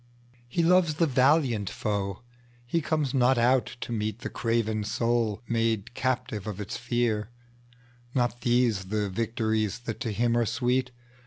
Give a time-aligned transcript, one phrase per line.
[0.47, 2.23] He loves the valiant foe;
[2.65, 9.11] he comes not out to meetThe craven soul made captive of its fear:Not these the
[9.11, 10.89] victories that to him are sweet!